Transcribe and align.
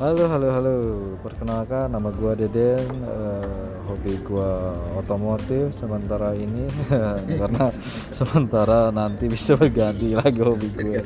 Halo, 0.00 0.32
halo, 0.32 0.48
halo. 0.48 0.76
Perkenalkan, 1.20 1.92
nama 1.92 2.08
gua 2.08 2.32
Deden. 2.32 2.88
Eh, 3.04 3.68
hobi 3.84 4.16
gua 4.24 4.72
otomotif. 4.96 5.76
Sementara 5.76 6.32
ini, 6.32 6.72
karena 7.44 7.68
sementara 8.16 8.88
nanti 8.88 9.28
bisa 9.28 9.60
berganti 9.60 10.16
lagi 10.16 10.40
hobi 10.40 10.72
gue. 10.72 11.04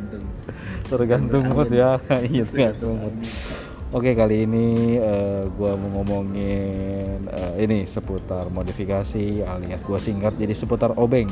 Tergantung 0.86 1.42
mood 1.50 1.74
ya. 1.74 1.98
Iya, 2.22 2.46
tergantung 2.46 3.02
mood. 3.02 3.18
Oke, 3.90 4.14
kali 4.14 4.46
ini 4.46 4.94
eh, 4.94 5.42
gua 5.58 5.74
mau 5.74 5.98
ngomongin 5.98 7.18
eh, 7.34 7.66
ini 7.66 7.90
seputar 7.90 8.46
modifikasi 8.46 9.42
alias 9.42 9.82
gua 9.82 9.98
singkat 9.98 10.38
jadi 10.38 10.54
seputar 10.54 10.94
obeng 10.94 11.26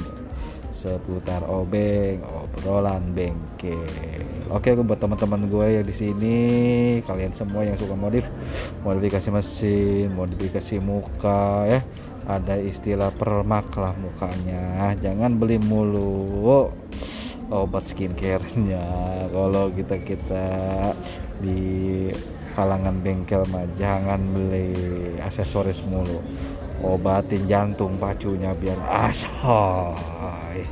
seputar 0.82 1.46
obeng 1.46 2.18
obrolan 2.26 3.14
bengkel. 3.14 3.86
Oke 4.50 4.74
buat 4.74 4.98
teman-teman 4.98 5.46
gue 5.46 5.66
yang 5.78 5.86
di 5.86 5.94
sini. 5.94 6.38
Kalian 7.06 7.30
semua 7.30 7.62
yang 7.62 7.78
suka 7.78 7.94
modif 7.94 8.26
modifikasi 8.82 9.30
mesin 9.30 10.10
modifikasi 10.18 10.82
muka 10.82 11.70
ya. 11.70 11.80
Ada 12.26 12.58
istilah 12.58 13.14
permak 13.14 13.70
lah 13.78 13.94
mukanya. 13.94 14.90
Jangan 14.98 15.38
beli 15.38 15.62
mulu. 15.62 16.74
Obat 17.52 17.86
skincare-nya. 17.86 18.82
Kalau 19.30 19.70
kita 19.70 19.96
kita 20.02 20.46
di 21.38 21.60
kalangan 22.52 23.00
bengkel 23.00 23.48
mah 23.48 23.64
jangan 23.80 24.20
beli 24.28 24.76
aksesoris 25.24 25.80
mulu 25.88 26.20
obatin 26.82 27.46
jantung 27.46 27.94
pacunya 27.96 28.50
biar 28.58 28.76
asoy. 29.08 30.66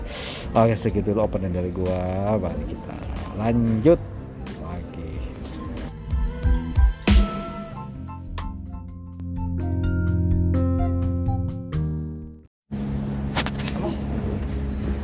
Oke 0.50 0.74
segitu 0.74 1.14
dulu 1.14 1.22
opening 1.30 1.54
dari 1.54 1.70
gua. 1.70 2.34
Balik 2.34 2.66
kita 2.66 2.98
lanjut 3.38 3.98
lagi. 4.58 5.10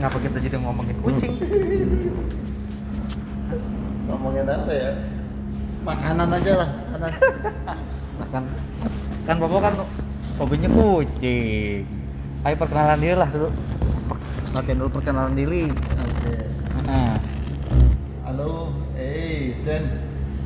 Ngapa 0.03 0.19
kita 0.19 0.37
jadi 0.43 0.59
ngomongin 0.59 0.99
kucing? 1.07 1.39
Ngomongin 4.11 4.51
apa 4.51 4.73
ya? 4.75 4.91
Makanan 5.87 6.29
aja 6.35 6.53
lah 6.67 6.71
makanan. 6.91 7.15
Nah 8.19 8.29
kan 8.35 8.43
kan 9.23 9.37
bapak 9.39 9.61
kan 9.63 9.75
hobinya 10.37 10.69
kucing. 10.69 11.83
Ayo 12.45 12.55
perkenalan 12.55 13.01
diri 13.01 13.17
lah 13.17 13.29
dulu. 13.29 13.49
Latihan 14.55 14.79
dulu 14.79 14.91
perkenalan 14.93 15.35
diri. 15.35 15.67
Oke. 15.69 16.35
Nah, 16.87 17.17
halo. 18.25 18.73
Eh 18.97 19.61
Jen 19.61 19.85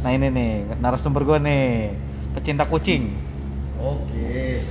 nah 0.01 0.17
ini 0.17 0.33
nih 0.33 0.53
narasumber 0.81 1.23
gue 1.23 1.39
nih. 1.39 1.93
Pecinta 2.33 2.65
kucing. 2.65 3.13
Oke. 3.77 4.65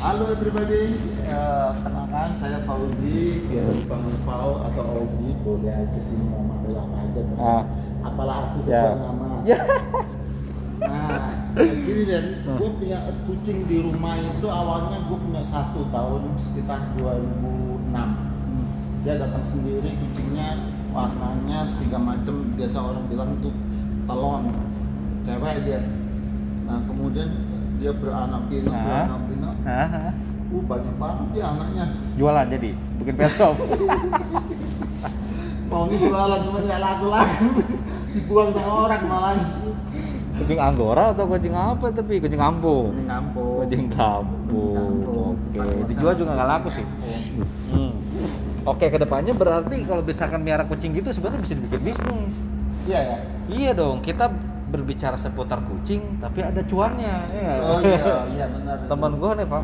Halo 0.00 0.32
everybody. 0.32 0.98
Ya, 1.22 1.76
kenalkan 1.78 2.34
saya 2.34 2.58
Fauzi 2.66 3.38
biar 3.46 3.70
dipanggil 3.70 4.16
Fau 4.26 4.58
atau 4.60 4.82
Auzi 4.98 5.30
boleh 5.40 5.70
aja 5.70 6.00
sih 6.02 6.18
nama 6.18 6.58
apa 6.58 6.96
aja 6.98 7.20
terserah. 7.22 7.46
Ah. 7.46 7.62
apalah 8.02 8.36
arti 8.42 8.58
Ya. 8.66 8.82
sebuah 8.82 8.98
nama. 8.98 9.26
Ya. 9.46 9.58
kayak 9.62 10.06
gini 11.60 12.02
Jen 12.08 12.26
gue 12.48 12.70
punya 12.80 12.98
kucing 13.28 13.68
di 13.68 13.84
rumah 13.84 14.16
itu 14.16 14.48
awalnya 14.48 15.04
gue 15.04 15.18
punya 15.20 15.44
satu 15.44 15.84
tahun 15.92 16.32
sekitar 16.40 16.96
2006 16.96 18.32
dia 19.02 19.18
datang 19.18 19.42
sendiri 19.44 19.90
kucingnya 19.98 20.62
warnanya 20.94 21.74
tiga 21.82 21.98
macam 21.98 22.54
biasa 22.54 22.78
orang 22.78 23.04
bilang 23.08 23.30
itu 23.40 23.50
telon. 24.06 24.44
Cewek 25.26 25.56
dia. 25.66 25.82
Nah 26.68 26.78
kemudian 26.86 27.28
dia 27.80 27.92
beranak 27.96 28.46
pinak 28.46 28.70
beranak 28.70 29.20
pinak. 29.26 29.56
Uh 29.66 30.12
banyak 30.68 30.94
banget 31.00 31.26
dia 31.32 31.44
anaknya. 31.48 31.84
Jualan 32.20 32.46
jadi? 32.52 32.76
Bikin 33.00 33.14
pet 33.16 33.32
shop? 33.32 33.56
Mau 35.72 35.88
jualan 35.88 36.40
cuma 36.44 36.60
nggak 36.60 36.80
laku 36.84 37.06
laku 37.08 37.48
dibuang 38.12 38.52
sama 38.52 38.72
orang 38.84 39.02
malah 39.08 39.32
kucing 40.42 40.58
anggora 40.58 41.04
atau 41.10 41.24
kucing 41.24 41.54
apa 41.54 41.86
tapi 41.88 42.18
kucing 42.18 42.36
kampung 42.36 42.90
ini 42.92 43.06
ngampung 43.06 43.54
kucing 43.62 43.86
kampung 43.88 44.74
Kampung. 44.74 45.34
oke 45.38 45.60
dijual 45.86 46.14
juga 46.14 46.30
nggak 46.34 46.48
laku 46.50 46.68
sih 46.72 46.86
Hmm. 47.72 47.88
Oke, 48.62 48.86
ke 48.86 49.00
depannya 49.00 49.32
berarti 49.32 49.80
kalau 49.82 50.04
misalkan 50.04 50.38
miara 50.38 50.62
kucing 50.62 50.92
gitu 50.92 51.08
sebenarnya 51.08 51.40
bisa 51.40 51.54
dibikin 51.56 51.82
bisnis. 51.82 52.34
iya 52.84 53.00
ya 53.00 53.16
Iya 53.48 53.70
dong, 53.72 53.98
kita 53.98 54.28
berbicara 54.68 55.16
seputar 55.16 55.64
kucing, 55.64 56.20
tapi 56.20 56.40
ada 56.40 56.60
cuannya. 56.62 57.16
Ya. 57.26 57.54
oh 57.58 57.80
iya 57.80 58.04
iya 58.28 58.46
benar 58.54 58.76
Teman 58.86 59.16
gue 59.16 59.30
nih 59.34 59.46
pak, 59.46 59.62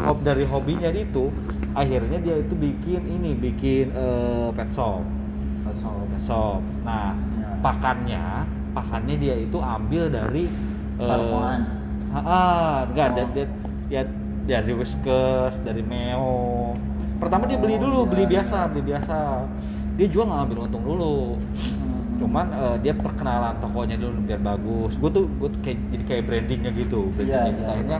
hob 0.00 0.18
dari 0.22 0.44
hobinya 0.44 0.88
itu, 0.88 1.34
akhirnya 1.72 2.18
dia 2.18 2.36
itu 2.38 2.54
bikin 2.54 3.02
ini, 3.04 3.30
bikin 3.36 3.90
eh, 3.90 4.48
pet 4.50 4.70
shop, 4.70 5.02
Betul. 5.66 5.98
pet 6.08 6.22
shop. 6.22 6.62
Nah, 6.82 7.10
Ya. 7.36 7.48
pakannya, 7.58 8.24
pakannya 8.70 9.16
dia 9.16 9.34
itu 9.34 9.56
ambil 9.56 10.06
dari 10.06 10.46
eh, 10.96 11.04
Karmoan. 11.04 11.60
ah, 12.08 12.18
ah, 12.18 12.74
enggak, 12.86 13.08
Oh. 13.08 13.14
da- 13.16 13.32
da- 13.34 13.54
ya 13.88 14.02
dari 14.42 14.72
Whiskas, 14.72 15.58
dari 15.60 15.80
Meo. 15.80 16.74
Pertama 17.16 17.44
dia 17.44 17.56
beli 17.56 17.76
Oh, 17.76 17.80
dulu, 17.80 17.98
iya, 18.00 18.08
beli 18.08 18.24
iya. 18.24 18.32
biasa, 18.34 18.56
beli 18.68 18.82
biasa. 18.86 19.16
Dia 19.94 20.06
jual 20.06 20.24
nggak 20.24 20.40
ambil 20.42 20.58
untung 20.64 20.82
dulu. 20.82 21.36
Hmm. 21.36 22.16
Cuman 22.16 22.46
eh, 22.50 22.76
dia 22.80 22.92
perkenalan 22.92 23.54
tokonya 23.58 23.96
dulu 23.96 24.16
biar 24.22 24.40
bagus. 24.40 24.96
Gue 24.96 25.10
tuh 25.10 25.24
gue 25.30 25.50
kayak 25.60 25.78
jadi 25.90 26.04
kayak 26.06 26.22
brandingnya 26.24 26.70
gitu. 26.74 27.00
Brandingnya 27.10 27.36
Iya, 27.38 27.50
gitu. 27.50 27.60
iya. 27.60 27.70
Akhirnya 27.70 27.98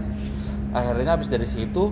akhirnya 0.70 1.10
habis 1.10 1.28
dari 1.28 1.44
situ 1.44 1.84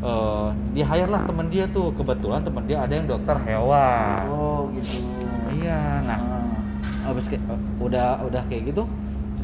eh 0.00 0.46
dia 0.72 0.84
hire 0.86 1.08
lah 1.08 1.22
temen 1.22 1.46
dia 1.46 1.64
tuh. 1.66 1.92
Kebetulan 1.92 2.40
temen 2.40 2.64
dia 2.64 2.80
ada 2.80 2.92
yang 2.92 3.06
dokter 3.06 3.36
hewan. 3.42 4.20
oh 4.26 4.60
gitu 4.72 5.04
Iya, 5.52 5.80
nah 6.02 6.18
Ah. 6.18 6.39
Habis 7.10 7.26
kayak 7.26 7.42
eh, 7.44 7.60
udah 7.78 8.22
udah 8.22 8.42
kayak 8.46 8.70
gitu 8.70 8.84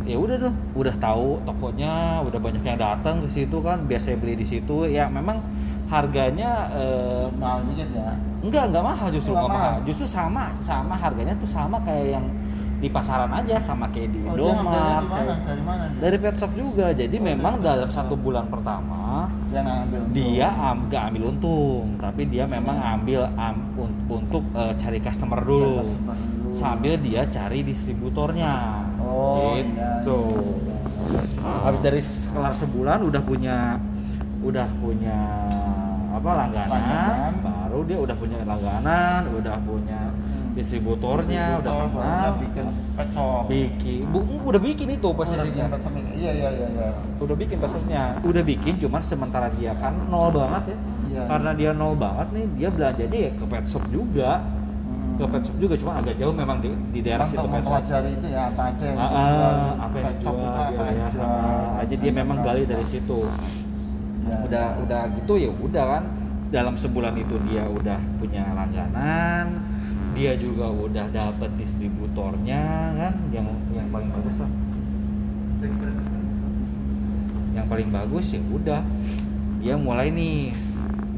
ya 0.04 0.14
udah 0.14 0.36
tuh 0.38 0.52
udah 0.74 0.94
tahu 0.96 1.42
tokonya 1.42 1.94
udah 2.22 2.38
banyak 2.38 2.62
yang 2.62 2.78
datang 2.78 3.20
ke 3.20 3.28
situ 3.28 3.58
kan 3.58 3.82
biasa 3.82 4.14
beli 4.14 4.34
di 4.34 4.46
situ 4.46 4.86
ya 4.86 5.08
memang 5.08 5.42
harganya 5.86 6.70
eh, 6.72 7.26
mahal 7.34 7.62
dikit 7.64 7.90
ya? 7.92 8.10
Enggak 8.42 8.70
enggak 8.70 8.84
mahal 8.84 9.08
justru 9.08 9.32
Nggak 9.32 9.42
enggak 9.42 9.54
mahal. 9.54 9.72
mahal. 9.72 9.86
justru 9.86 10.06
sama 10.06 10.44
sama 10.58 10.94
harganya 10.94 11.34
tuh 11.34 11.46
sama 11.46 11.78
kayak 11.80 12.18
yang 12.18 12.26
di 12.76 12.92
pasaran 12.92 13.32
aja 13.32 13.56
sama 13.56 13.88
kayak 13.88 14.12
di 14.12 14.20
oh, 14.20 14.36
Indomaret. 14.36 15.00
di 15.00 15.08
mana? 15.08 15.34
Dari 15.40 15.62
mana 15.64 15.84
dari 15.96 16.16
pet 16.20 16.36
shop 16.36 16.52
juga. 16.52 16.92
Jadi 16.92 17.16
Oh, 17.16 17.24
memang 17.24 17.54
dari 17.56 17.66
dalam 17.80 17.88
satu 17.88 18.14
bulan 18.14 18.46
pertama 18.46 19.30
dia 19.48 19.62
ngambil 19.62 20.00
dia 20.12 20.48
am, 20.52 20.78
gak 20.86 21.02
ambil 21.08 21.22
untung. 21.32 21.86
Tapi 21.96 22.22
dia 22.28 22.44
memang 22.44 22.76
Hmm. 22.76 22.94
ambil 23.00 23.22
am, 23.32 23.56
un- 23.74 23.98
untuk 24.12 24.44
eh, 24.52 24.74
cari 24.76 24.98
customer 25.00 25.40
dulu. 25.40 25.80
Customer. 25.80 26.14
dulu. 26.14 26.35
Sambil 26.56 26.96
dia 26.96 27.28
cari 27.28 27.60
distributornya 27.60 28.80
Oh, 28.98 29.54
gitu 29.54 30.20
iya, 30.32 31.20
iya, 31.38 31.52
habis 31.62 31.80
dari 31.80 32.00
kelar 32.02 32.50
sebulan 32.50 32.98
udah 33.02 33.22
punya 33.22 33.76
udah 34.40 34.66
punya 34.76 35.18
apa 36.08 36.30
langganan, 36.34 36.72
Langganan. 36.72 37.32
baru 37.38 37.80
dia 37.84 37.98
udah 38.00 38.16
punya 38.16 38.38
langganan 38.42 39.20
udah 39.30 39.56
punya 39.62 40.00
Hmm. 40.16 40.56
distributornya 40.56 41.60
udah 41.60 41.68
Distributor, 41.68 41.92
kenal 41.92 42.00
barunya 42.16 42.30
bikin 42.40 42.66
pet 42.96 43.08
shop 43.12 43.42
bikin 43.46 44.02
bu, 44.08 44.18
udah 44.42 44.60
bikin 44.64 44.86
itu 44.90 45.04
udah 45.04 45.26
ini. 45.44 45.60
iya 46.16 46.30
iya 46.32 46.48
iya 46.50 46.66
iya 46.72 46.88
udah 47.20 47.36
bikin 47.36 47.56
pasarnya 47.60 48.02
udah 48.24 48.42
bikin 48.42 48.74
cuman 48.80 49.02
sementara 49.04 49.52
dia 49.52 49.76
kan 49.76 49.92
nol 50.08 50.32
banget 50.32 50.72
ya 50.72 50.78
Iya. 51.06 51.22
karena 51.28 51.50
dia 51.52 51.70
nol 51.70 51.94
banget 51.94 52.26
nih 52.32 52.44
dia 52.56 52.68
belanjanya 52.70 53.18
ya 53.20 53.30
ke 53.32 53.44
pet 53.44 53.64
shop 53.66 53.84
juga. 53.88 54.40
Ke 55.16 55.24
pet 55.24 55.42
shop 55.48 55.56
juga 55.56 55.74
cuma 55.80 55.92
agak 55.98 56.14
jauh 56.20 56.34
memang 56.36 56.58
di, 56.60 56.68
di 56.92 57.00
daerah 57.00 57.24
situ 57.24 57.40
pet 57.40 57.64
shop. 57.64 57.72
mempelajari 57.72 58.10
itu 58.12 58.26
ya 58.28 58.42
apa 58.52 58.62
aja 58.68 58.84
yang 58.84 58.98
Ah, 59.00 59.08
dijual 59.08 59.54
ah, 59.56 59.72
apa 59.80 59.96
yang 59.96 60.06
pet 60.06 60.16
shop 60.20 60.34
dijual 60.36 60.46
itu 60.46 60.60
apa 60.60 60.82
ya, 60.84 60.92
ya, 60.92 61.06
aja 61.08 61.20
ah, 61.24 61.80
aja 61.82 61.94
dia 61.96 62.12
memang 62.12 62.38
gali 62.44 62.62
dari 62.68 62.86
situ. 62.86 63.20
Ya. 64.26 64.36
udah 64.42 64.66
udah 64.82 65.02
gitu 65.14 65.32
ya 65.38 65.50
udah 65.54 65.84
kan 65.86 66.04
dalam 66.50 66.74
sebulan 66.74 67.14
itu 67.14 67.38
dia 67.46 67.62
udah 67.62 67.98
punya 68.18 68.42
langganan 68.58 69.62
dia 70.18 70.32
juga 70.34 70.66
udah 70.72 71.06
dapet 71.12 71.50
distributornya 71.60 72.90
kan 72.96 73.14
yang 73.30 73.46
yang 73.76 73.88
paling 73.92 74.08
bagus 74.08 74.36
lah. 74.40 74.50
Yang 77.52 77.66
paling 77.68 77.88
bagus 77.92 78.26
ya 78.32 78.40
udah 78.48 78.82
dia 79.60 79.74
mulai 79.76 80.08
nih 80.10 80.56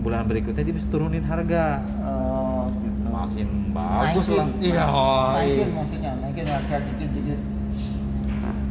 bulan 0.02 0.26
berikutnya 0.26 0.62
dia 0.66 0.74
bisa 0.74 0.88
turunin 0.90 1.22
harga. 1.22 1.82
Gitu. 1.82 2.37
Makin 3.38 3.70
bagus 3.70 4.26
Naikin. 4.26 4.36
lah. 4.36 4.48
Iya 4.58 4.84
naikin 5.32 5.70
maksudnya 5.72 6.10
naikin 6.18 6.46
harga 6.46 6.76
dikit 6.82 7.10
dikit. 7.12 7.40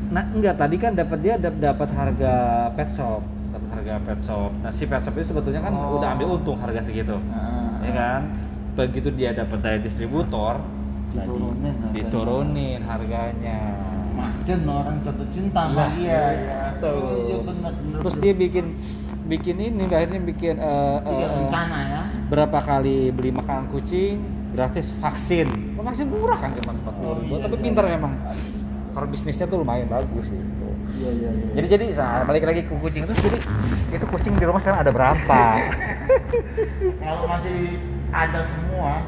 Nah 0.08 0.24
enggak 0.30 0.56
tadi 0.56 0.76
kan 0.78 0.92
dapat 0.94 1.20
dia 1.22 1.36
dap- 1.38 1.60
dapat 1.62 1.90
harga 1.90 2.34
pet 2.74 2.90
shop. 2.92 3.22
Dapat 3.48 3.70
harga 3.74 3.94
pet 4.02 4.20
shop. 4.22 4.52
Nah 4.60 4.72
si 4.72 4.84
pet 4.86 5.00
shop 5.00 5.16
itu 5.16 5.26
sebetulnya 5.26 5.62
kan 5.62 5.74
Oh. 5.74 5.96
udah 5.98 6.10
ambil 6.14 6.28
untung 6.34 6.58
harga 6.58 6.82
segitu. 6.82 7.16
Nah, 7.18 7.80
ya 7.82 7.92
kan? 7.94 8.22
Begitu 8.76 9.10
dia 9.12 9.32
dapat 9.34 9.58
dari 9.60 9.80
distributor 9.82 10.60
Diturunin 11.08 11.56
harganya. 11.74 11.94
diturunin 11.96 12.82
harganya. 12.84 13.60
Yakin 14.18 14.60
orang 14.66 14.98
jatuh 15.00 15.28
cinta 15.30 15.62
sama 15.64 15.78
Nah, 15.78 15.90
dia 15.94 16.22
ya. 16.34 16.62
tuh. 16.76 16.90
oh, 16.90 17.16
iya 17.24 17.38
benar 17.40 17.72
benar 17.72 18.00
terus 18.02 18.16
dia 18.18 18.34
bikin 18.34 18.66
bikin 19.28 19.56
ini 19.58 19.84
akhirnya 19.86 20.22
bikin 20.22 20.56
Iya, 20.58 20.74
eh, 21.06 21.30
rencana 21.38 21.78
ya. 21.86 22.02
berapa 22.28 22.60
kali 22.60 23.12
beli 23.12 23.30
makanan 23.30 23.70
kucing 23.70 24.18
gratis 24.58 24.90
vaksin. 24.98 25.48
Vaksin 25.78 26.08
murah 26.10 26.38
kan 26.42 26.50
cuma 26.58 26.74
empat 26.74 26.94
Oh, 26.98 27.22
iya, 27.22 27.46
tapi 27.46 27.56
iya. 27.56 27.64
pintar 27.70 27.86
memang. 27.86 28.14
Kalau 28.90 29.06
bisnisnya 29.06 29.46
tuh 29.46 29.62
lumayan 29.62 29.86
bagus 29.86 30.34
gitu. 30.34 30.68
Iya 30.98 31.10
iya 31.14 31.30
iya. 31.30 31.52
Jadi 31.62 31.68
jadi 31.70 31.86
nah, 32.02 32.26
balik 32.26 32.42
lagi 32.42 32.66
ke 32.66 32.74
kucing 32.74 33.06
itu 33.06 33.14
jadi 33.14 33.38
itu 33.94 34.06
kucing 34.10 34.34
di 34.34 34.46
rumah 34.50 34.58
sekarang 34.58 34.82
ada 34.82 34.90
berapa? 34.90 35.42
Kalau 37.06 37.24
masih 37.30 37.78
ada 38.10 38.42
semua 38.50 39.06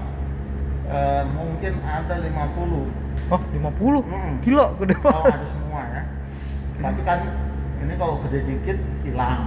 eh, 0.86 1.24
mungkin 1.34 1.74
ada 1.82 2.16
50 2.22 3.34
oh 3.34 3.42
50 3.42 4.06
Mm. 4.06 4.34
gila 4.42 4.66
gede 4.78 4.96
kalau 4.98 5.22
banget. 5.22 5.34
ada 5.34 5.48
semua 5.50 5.82
ya. 5.82 6.02
Tapi 6.80 7.02
kan 7.02 7.20
ini 7.82 7.94
kalau 7.98 8.16
gede 8.28 8.40
dikit 8.46 8.78
hilang. 9.02 9.42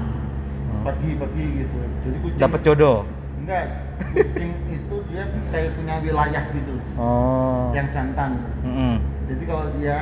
Pergi 0.83 1.11
pergi 1.15 1.45
gitu. 1.63 1.79
Jadi 2.03 2.17
kucing 2.27 2.41
dapat 2.43 2.61
jodoh? 2.67 2.99
Enggak 3.39 3.63
kucing 4.11 4.53
itu 4.69 4.97
dia 5.09 5.25
kayak 5.55 5.71
punya 5.79 5.95
wilayah 6.03 6.45
gitu. 6.51 6.75
Oh. 6.99 7.71
Yang 7.71 7.89
jantan. 7.95 8.31
Mm-mm. 8.67 8.95
jadi 9.31 9.43
kalau 9.49 9.67
dia 9.79 9.97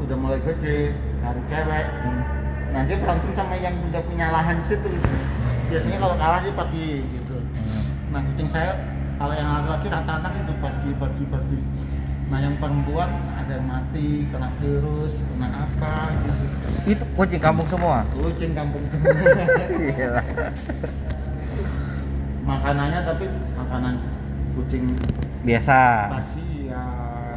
udah 0.00 0.16
mulai 0.16 0.40
gede 0.40 0.96
nyari 1.20 1.42
cewek 1.44 1.86
nah 2.70 2.86
dia 2.86 2.96
berantem 3.02 3.30
sama 3.34 3.54
yang 3.58 3.74
udah 3.90 4.02
punya 4.06 4.30
lahan 4.30 4.62
situ 4.62 4.88
biasanya 5.70 5.98
kalau 6.02 6.16
kalah 6.18 6.38
dia 6.42 6.54
pergi 6.54 6.90
gitu. 7.14 7.36
Nah 8.10 8.20
kucing 8.26 8.48
saya 8.50 8.74
kalau 9.18 9.34
yang 9.34 9.46
laki-laki 9.46 9.86
rata-rata 9.90 10.28
itu 10.34 10.54
pergi 10.58 10.90
pergi 10.98 11.24
pergi. 11.30 11.60
Nah 12.30 12.38
yang 12.42 12.54
perempuan 12.62 13.10
ada 13.38 13.52
yang 13.58 13.66
mati 13.66 14.26
kena 14.30 14.50
virus 14.62 15.22
kena 15.22 15.48
apa 15.50 15.94
gitu. 16.26 16.44
Itu 16.94 17.04
kucing 17.14 17.42
kampung 17.42 17.66
semua? 17.70 18.06
Kucing 18.14 18.54
kampung 18.54 18.82
semua. 18.90 19.14
makanannya 22.44 23.00
tapi 23.04 23.24
makanan 23.56 23.94
kucing 24.56 24.84
biasa. 25.44 25.78
Persia 26.20 26.82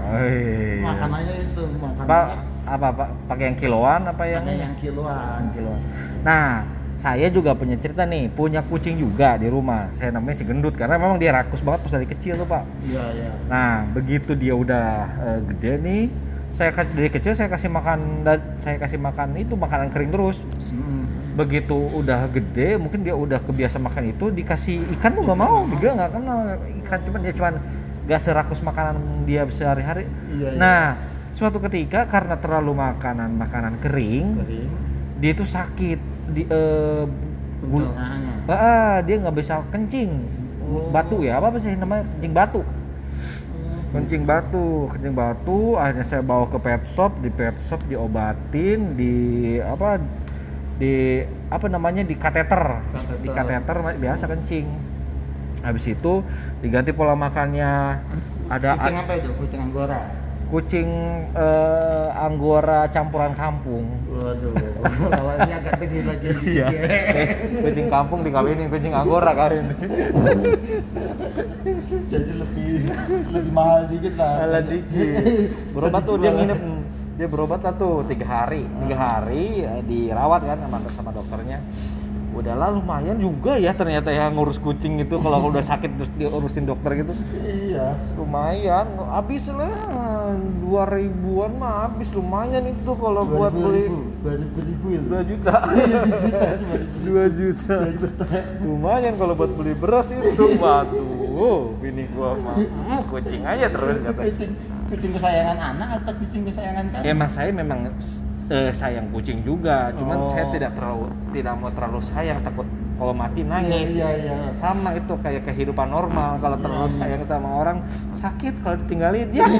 Oi. 0.04 0.84
makanannya 0.84 1.36
itu 1.48 1.64
makanannya. 1.80 2.52
Apa 2.64 2.88
pak? 2.96 3.10
Pakai 3.28 3.44
yang 3.52 3.58
kiloan 3.60 4.02
apa 4.08 4.24
yang 4.24 4.44
pakai 4.44 4.64
yang 4.64 4.76
kiloan 4.80 5.42
kiloan. 5.52 5.80
Nah 6.24 6.64
saya 6.94 7.28
juga 7.28 7.52
punya 7.58 7.76
cerita 7.76 8.08
nih 8.08 8.32
punya 8.32 8.64
kucing 8.64 8.96
juga 8.96 9.36
di 9.36 9.52
rumah. 9.52 9.92
Saya 9.92 10.16
namanya 10.16 10.40
si 10.40 10.48
gendut 10.48 10.76
karena 10.78 10.96
memang 10.96 11.20
dia 11.20 11.36
rakus 11.36 11.60
banget 11.60 11.84
pas 11.84 11.92
dari 12.00 12.08
kecil 12.08 12.40
tuh 12.40 12.48
pak. 12.48 12.64
Iya 12.88 13.04
iya. 13.18 13.32
Nah 13.52 13.84
begitu 13.92 14.32
dia 14.38 14.56
udah 14.56 14.88
eh, 15.20 15.40
gede 15.52 15.74
nih 15.84 16.04
saya 16.54 16.70
dari 16.70 17.10
kecil 17.10 17.34
saya 17.34 17.50
kasih 17.50 17.66
makan 17.74 18.22
saya 18.62 18.78
kasih 18.78 19.02
makan 19.02 19.34
itu 19.42 19.58
makanan 19.58 19.90
kering 19.90 20.14
terus. 20.14 20.38
Mm. 20.70 20.93
Begitu 21.34 21.74
udah 21.74 22.30
gede 22.30 22.78
mungkin 22.78 23.02
dia 23.02 23.18
udah 23.18 23.42
kebiasa 23.42 23.78
makan 23.78 24.14
itu 24.14 24.30
dikasih 24.30 24.78
ikan 24.98 25.18
tuh 25.18 25.24
nggak 25.24 25.40
mau 25.40 25.66
dia 25.78 25.92
nggak 25.92 26.12
kenal 26.14 26.40
ikan 26.86 27.00
cuman 27.02 27.20
dia 27.22 27.34
cuman 27.34 27.54
gak 28.04 28.20
serakus 28.20 28.60
makanan 28.60 28.96
dia 29.24 29.42
sehari-hari 29.48 30.06
Iya, 30.30 30.50
iya. 30.54 30.60
nah 30.60 30.84
suatu 31.32 31.58
ketika 31.58 32.06
karena 32.06 32.36
terlalu 32.36 32.76
makanan 32.76 33.34
makanan 33.34 33.80
kering 33.80 34.44
Kering. 34.44 34.70
dia 35.18 35.32
itu 35.32 35.42
sakit 35.42 36.00
di 36.30 36.44
eh, 36.46 37.04
bul- 37.64 37.88
Pencernaan. 37.90 38.46
Ah, 38.46 38.98
dia 39.02 39.16
nggak 39.18 39.36
bisa 39.36 39.64
kencing 39.70 40.12
Oh. 40.64 40.90
batu 40.90 41.20
ya 41.22 41.38
apa 41.38 41.60
sih 41.60 41.76
namanya 41.76 42.08
kencing 42.16 42.34
batu 42.34 42.62
kencing 43.94 44.24
batu 44.24 44.90
kencing 44.90 45.14
batu 45.14 45.76
akhirnya 45.76 46.02
saya 46.02 46.24
bawa 46.24 46.48
ke 46.48 46.58
pet 46.58 46.82
shop 46.88 47.14
di 47.20 47.30
pet 47.30 47.54
shop 47.60 47.84
diobatin 47.86 48.98
di 48.98 49.14
apa 49.60 50.02
di 50.74 51.22
apa 51.48 51.70
namanya 51.70 52.02
di 52.02 52.18
kateter 52.18 52.82
Kateter. 52.82 53.18
di 53.22 53.30
kateter 53.30 53.78
biasa 53.96 54.24
kencing 54.26 54.66
habis 55.62 55.86
itu 55.88 56.20
diganti 56.60 56.92
pola 56.92 57.14
makannya 57.14 58.02
ada 58.52 58.76
Kucing 58.76 58.98
apa 59.00 59.12
itu? 59.16 59.30
Kucing 59.40 59.62
anggora. 59.64 60.00
kucing 60.52 60.90
eh, 61.34 62.08
anggora 62.14 62.86
campuran 62.88 63.34
kampung 63.34 63.90
Waduh, 64.14 64.54
ini 65.42 65.54
agak 65.58 65.74
tinggi 65.82 66.02
lagi. 66.06 66.28
Iya. 66.46 66.68
kucing 67.64 67.88
kampung 67.90 68.22
dikawinin 68.22 68.70
kucing 68.70 68.94
anggora 68.94 69.34
kawin 69.34 69.66
Jadi 72.12 72.32
lebih 72.38 72.70
lebih 73.34 73.52
mahal 73.52 73.90
dikit 73.90 74.14
lah. 74.20 74.46
Ala 74.46 74.60
dikit. 74.62 75.16
Berobat 75.74 76.02
tuh 76.06 76.16
dia 76.22 76.32
nginep 76.32 76.60
dia 77.24 77.32
berobat 77.32 77.64
lah 77.64 77.72
tuh 77.72 78.04
tiga 78.04 78.28
hari. 78.28 78.68
Tiga 78.84 78.98
hari 79.00 79.64
eh, 79.64 79.80
dirawat 79.88 80.44
kan 80.44 80.60
sama 80.60 80.78
sama 80.92 81.12
dokternya. 81.16 81.64
Udahlah 82.36 82.76
lumayan 82.76 83.16
juga 83.16 83.56
ya 83.56 83.72
ternyata 83.72 84.12
ya 84.12 84.28
ngurus 84.28 84.60
kucing 84.60 85.00
itu 85.00 85.16
kalau 85.24 85.40
udah 85.56 85.64
sakit 85.64 85.96
terus 85.96 86.12
diurusin 86.20 86.68
dokter 86.68 87.00
gitu. 87.00 87.16
Iya. 87.48 87.96
lumayan 88.20 88.92
habis 89.08 89.48
lah. 89.48 89.72
Dua 90.60 90.84
ribuan 90.84 91.56
mah 91.56 91.88
habis 91.88 92.12
lumayan 92.12 92.68
itu 92.68 92.92
kalau 93.00 93.24
buat 93.24 93.56
beli. 93.56 93.88
dua 95.08 95.22
juta. 95.24 95.56
Dua 97.08 97.26
juta 97.32 97.76
lumayan 98.60 99.16
kalau 99.16 99.32
buat 99.32 99.52
beli 99.56 99.72
beras 99.80 100.12
itu. 100.12 100.60
Waduh 100.60 101.72
bini 101.80 102.04
gua 102.12 102.36
mah 102.36 102.56
"Hmm, 102.60 103.02
kucing 103.10 103.48
aja 103.48 103.72
terus 103.72 103.98
kata 104.04 104.22
Kucing 104.94 105.12
kesayangan 105.12 105.58
anak 105.58 105.90
atau 105.98 106.14
kucing 106.22 106.44
kesayangan 106.46 106.86
kamu? 106.94 107.04
emang 107.04 107.30
saya 107.30 107.50
memang 107.50 107.80
eh, 108.46 108.70
sayang 108.70 109.10
kucing 109.10 109.42
juga 109.42 109.90
cuman 109.98 110.18
Oh. 110.22 110.30
saya 110.30 110.46
tidak 110.54 110.72
terlalu 110.78 111.10
tidak 111.34 111.54
mau 111.58 111.74
terlalu 111.74 112.00
sayang 112.00 112.40
takut 112.46 112.68
kalau 112.94 113.10
mati 113.10 113.42
nangis 113.42 113.98
Iya 113.98 114.10
iya. 114.14 114.34
iya. 114.38 114.54
sama 114.54 114.94
itu 114.94 115.18
kayak 115.18 115.50
kehidupan 115.50 115.90
normal 115.90 116.38
kalau 116.38 116.62
terlalu 116.62 116.88
Iya, 116.88 116.94
iya. 116.94 117.00
sayang 117.02 117.22
sama 117.26 117.50
orang 117.58 117.78
sakit 118.14 118.54
kalau 118.62 118.78
ditinggalin 118.86 119.34
ya 119.34 119.44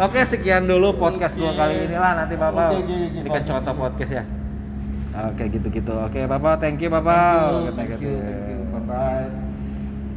Oke 0.00 0.24
sekian 0.24 0.64
dulu 0.64 0.96
podcast 0.96 1.36
gua 1.36 1.52
kali 1.52 1.84
ini 1.84 1.96
lah 1.98 2.24
nanti 2.24 2.32
bapak 2.32 2.72
Oke, 2.72 2.88
ini 3.20 3.28
kan 3.28 3.42
contoh 3.44 3.74
podcast 3.76 4.12
ya 4.14 4.24
Oke 5.26 5.44
gitu 5.50 5.66
gitu 5.68 5.92
oke 5.92 6.20
bapak 6.24 6.62
thank 6.62 6.80
you 6.80 6.88
bapak 6.88 7.50
Thank 7.50 7.66
you, 7.66 7.72
thank 7.74 7.90
you, 7.90 8.14
thank 8.16 8.48
you. 8.48 8.58
Bye 8.70 8.80
bye. 8.86 9.49